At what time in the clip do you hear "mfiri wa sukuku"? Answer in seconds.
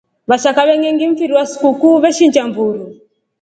1.07-1.87